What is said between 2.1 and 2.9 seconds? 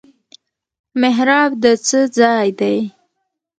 ځای دی؟